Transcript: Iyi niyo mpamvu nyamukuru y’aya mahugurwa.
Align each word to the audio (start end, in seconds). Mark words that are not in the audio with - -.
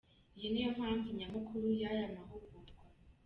Iyi 0.37 0.47
niyo 0.51 0.69
mpamvu 0.77 1.07
nyamukuru 1.17 1.65
y’aya 1.79 2.07
mahugurwa. 2.15 2.81